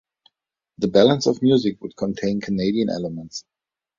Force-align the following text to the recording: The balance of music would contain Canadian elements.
The 0.79 0.87
balance 0.87 1.27
of 1.27 1.43
music 1.43 1.79
would 1.79 1.95
contain 1.95 2.41
Canadian 2.41 2.89
elements. 2.89 3.45